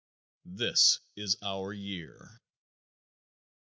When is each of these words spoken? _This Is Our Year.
_This 0.51 0.97
Is 1.15 1.37
Our 1.43 1.71
Year. 1.73 2.41